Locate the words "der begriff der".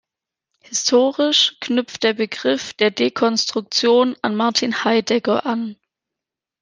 2.01-2.89